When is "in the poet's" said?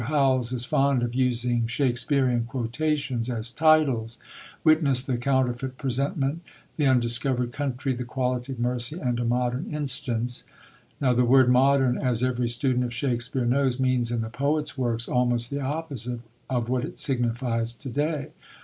14.11-14.75